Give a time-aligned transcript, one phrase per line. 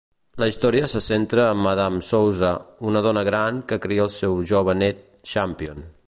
[0.41, 2.49] La història se centra en Madame Souza,
[2.93, 5.91] una dona gran que cria el seu jove nét, Champion.